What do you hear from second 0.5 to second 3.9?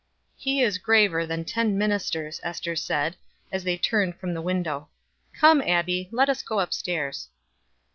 is graver than ten ministers," Ester said, as they